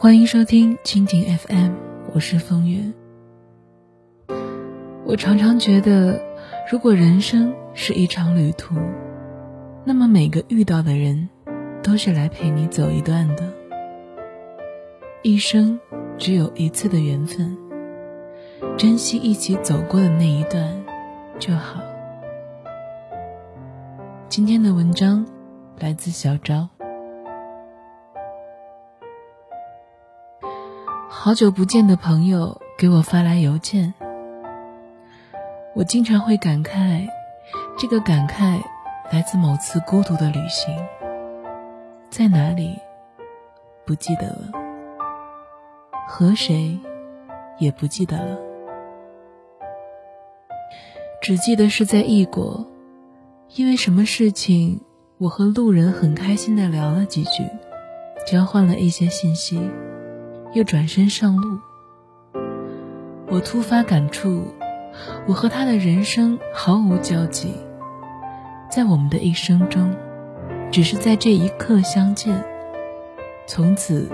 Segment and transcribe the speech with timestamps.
[0.00, 1.72] 欢迎收听蜻蜓 FM，
[2.14, 2.78] 我是风月。
[5.04, 6.22] 我常常觉得，
[6.70, 8.76] 如果人生是一场旅途，
[9.82, 11.28] 那么每个遇到的人，
[11.82, 13.52] 都是来陪你走一段的。
[15.24, 15.80] 一生
[16.16, 17.58] 只有一次的缘分，
[18.76, 20.80] 珍惜一起走过的那一段
[21.40, 21.82] 就好。
[24.28, 25.26] 今天的文章
[25.80, 26.68] 来自小昭。
[31.28, 33.92] 好久不见的朋友给我发来邮件，
[35.74, 37.06] 我经常会感慨，
[37.76, 38.58] 这个感慨
[39.12, 40.74] 来自某次孤独的旅行，
[42.08, 42.78] 在哪里
[43.84, 44.50] 不记得了，
[46.08, 46.80] 和谁
[47.58, 48.38] 也不记得了，
[51.20, 52.66] 只记得是在异国，
[53.54, 54.80] 因为什么事情，
[55.18, 57.44] 我和路人很开心的聊了几句，
[58.26, 59.60] 交换了一些信息。
[60.54, 61.58] 又转身上路，
[63.28, 64.44] 我突发感触，
[65.26, 67.52] 我和他的人生毫无交集，
[68.70, 69.94] 在我们的一生中，
[70.72, 72.42] 只是在这一刻相见，
[73.46, 74.10] 从此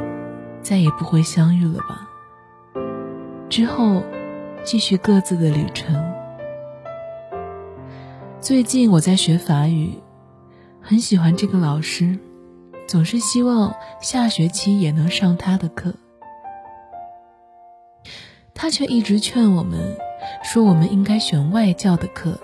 [0.60, 2.08] 再也不会相遇了吧？
[3.48, 4.02] 之后，
[4.64, 6.12] 继续各自的旅程。
[8.40, 9.92] 最近我在学法语，
[10.80, 12.18] 很喜欢这个老师，
[12.88, 15.94] 总是希望下学期也能上他的课。
[18.54, 19.96] 他却一直劝我们，
[20.44, 22.38] 说我们应该选外教的课，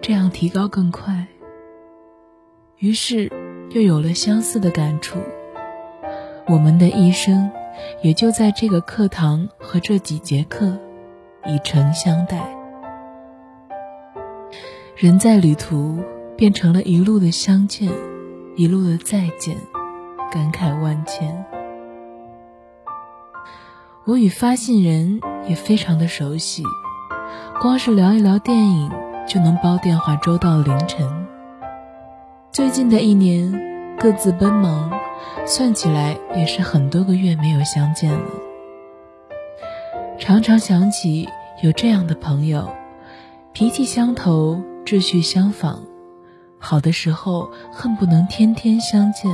[0.00, 1.26] 这样提高更快。
[2.78, 3.30] 于是，
[3.70, 5.18] 又有了相似的感触。
[6.46, 7.50] 我们的一生，
[8.00, 10.78] 也就在这个课堂和这几节课，
[11.46, 12.56] 以诚相待。
[14.94, 15.98] 人在旅途，
[16.36, 17.90] 变成了一路的相见，
[18.54, 19.56] 一路的再见，
[20.30, 21.44] 感慨万千。
[24.04, 26.62] 我与发信人也非常的熟悉，
[27.60, 28.90] 光是聊一聊电影
[29.26, 31.26] 就能煲电话粥到凌晨。
[32.50, 34.90] 最近的一年各自奔忙，
[35.46, 38.30] 算起来也是很多个月没有相见了。
[40.18, 41.28] 常常想起
[41.62, 42.70] 有这样的朋友，
[43.52, 45.82] 脾气相投，志趣相仿，
[46.58, 49.30] 好的时候恨不能天天相见，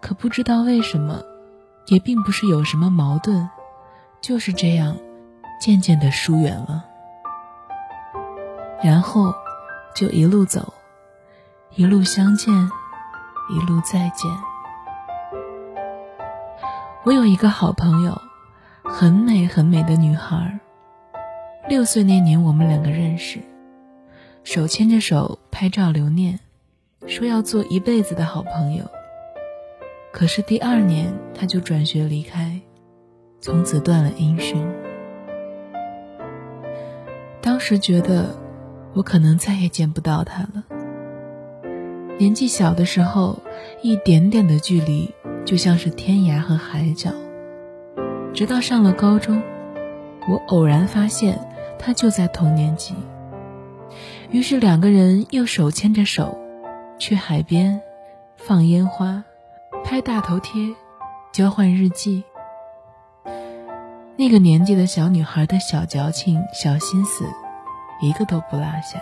[0.00, 1.22] 可不知道为什么，
[1.86, 3.48] 也并不是有什么矛盾。
[4.20, 4.96] 就是这样，
[5.60, 6.84] 渐渐的疏远了，
[8.82, 9.32] 然后
[9.94, 10.74] 就一路走，
[11.74, 12.52] 一路相见，
[13.50, 14.30] 一路再见。
[17.04, 18.20] 我有一个好朋友，
[18.84, 20.58] 很美很美的女孩。
[21.68, 23.40] 六岁那年，我们两个认识，
[24.44, 26.38] 手牵着手拍照留念，
[27.06, 28.84] 说要做一辈子的好朋友。
[30.12, 32.60] 可是第二年，她就转学离开。
[33.40, 34.66] 从此断了音讯。
[37.40, 38.36] 当时觉得，
[38.94, 40.64] 我可能再也见不到他了。
[42.18, 43.38] 年纪小的时候，
[43.80, 47.10] 一点点的距离就像是天涯和海角。
[48.34, 49.40] 直到上了高中，
[50.28, 51.38] 我偶然发现
[51.78, 52.94] 他就在同年级。
[54.30, 56.36] 于是两个人又手牵着手，
[56.98, 57.80] 去海边，
[58.36, 59.24] 放烟花，
[59.84, 60.74] 拍大头贴，
[61.32, 62.24] 交换日记。
[64.20, 67.24] 那个年纪的小女孩的小矫情、小心思，
[68.02, 69.00] 一个都不落下。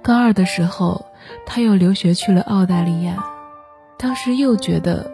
[0.00, 1.04] 高二的时候，
[1.44, 3.22] 她又留学去了澳大利亚，
[3.98, 5.10] 当时又觉得，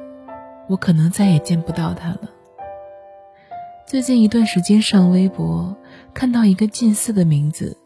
[0.69, 2.21] 我可能再也见不到她了。
[3.85, 5.77] 最近一段时间上微博，
[6.15, 7.79] 看到一个近似的名字，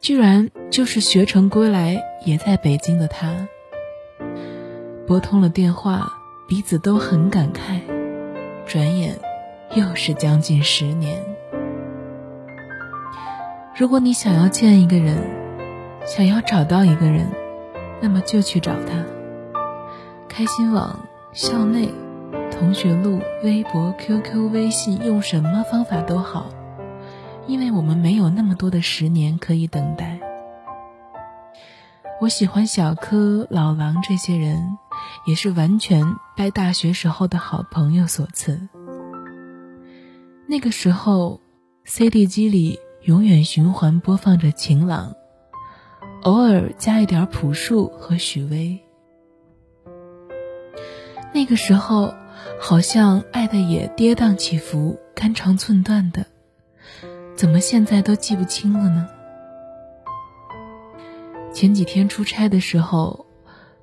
[0.00, 3.48] 居然就是学成归来也在北京的她。
[5.08, 6.12] 拨通了电话，
[6.46, 7.80] 彼此都很感慨。
[8.66, 9.16] 转眼，
[9.74, 11.22] 又是将近十年。
[13.76, 15.16] 如果你想要见一个人，
[16.06, 17.26] 想要找到一个人，
[18.00, 19.04] 那么就去找他。
[20.28, 20.98] 开心网、
[21.32, 21.88] 校内、
[22.50, 26.46] 同学录、微博、QQ、微信，用什么方法都好，
[27.46, 30.18] 因为我们没有那么多的十年可以等待。
[32.20, 34.78] 我喜欢小柯、老狼这些人。
[35.26, 38.68] 也是完全拜大学时候的好朋友所赐。
[40.46, 41.40] 那个时候
[41.84, 45.14] ，CD 机里永远循环播放着晴朗，
[46.22, 48.78] 偶尔加一点朴树和许巍。
[51.32, 52.14] 那个时候，
[52.60, 56.26] 好像爱的也跌宕起伏、肝肠寸断的，
[57.34, 59.08] 怎么现在都记不清了呢？
[61.54, 63.23] 前几天出差的时候。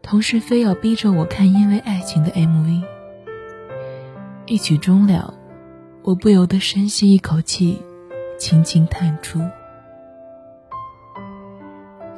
[0.04, 2.84] 同事非要逼着我看《因为爱情》的 MV，
[4.46, 5.34] 一曲终了，
[6.04, 7.82] 我不由得深吸一口气，
[8.38, 9.40] 轻轻叹出：“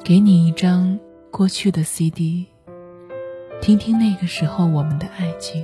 [0.03, 0.97] 给你一张
[1.29, 2.47] 过去的 CD，
[3.61, 5.63] 听听那个时候我们的爱情。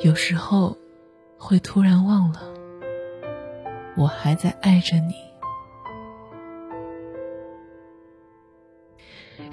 [0.00, 0.76] 有时候，
[1.36, 2.40] 会突然忘了，
[3.96, 5.14] 我还在爱着你。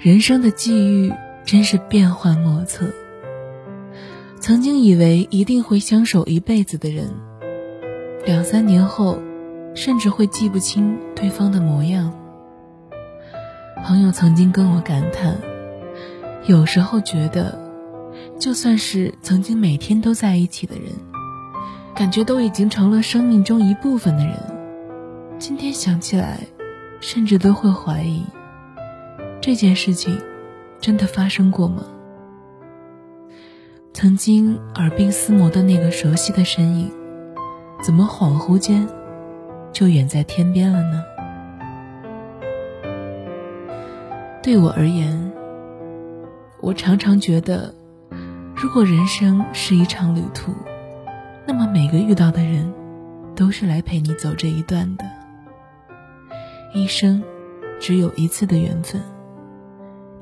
[0.02, 1.12] 人生的际遇
[1.44, 2.90] 真是变幻莫测。”
[4.40, 7.08] 曾经以为一定会相守一辈子的人，
[8.26, 9.20] 两三年后，
[9.76, 12.12] 甚至会记不清对方的模样。
[13.84, 15.36] 朋友曾经跟我感叹，
[16.46, 17.56] 有时候觉得，
[18.40, 20.86] 就算是曾经每天都在一起的人，
[21.94, 24.34] 感觉都已经成了生命中一部分的人，
[25.38, 26.40] 今天想起来，
[27.00, 28.24] 甚至都会怀疑，
[29.42, 30.16] 这件事情
[30.80, 31.82] 真的发生过吗？
[33.92, 36.92] 曾经耳鬓厮磨的那个熟悉的身影，
[37.82, 38.86] 怎么恍惚间
[39.72, 41.02] 就远在天边了呢？
[44.44, 45.32] 对我而言，
[46.60, 47.74] 我常常觉得，
[48.54, 50.52] 如果人生是一场旅途，
[51.48, 52.72] 那么每个遇到的人，
[53.34, 55.04] 都是来陪你走这一段的。
[56.72, 57.20] 一生
[57.80, 59.02] 只有一次的缘分，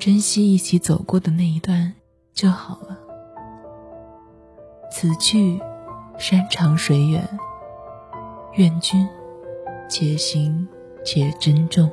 [0.00, 1.92] 珍惜一起走过的那一段
[2.32, 2.98] 就好了。
[4.90, 5.60] 此去，
[6.16, 7.22] 山长水远。
[8.54, 9.06] 愿君
[9.90, 10.66] 且行
[11.04, 11.92] 且珍重。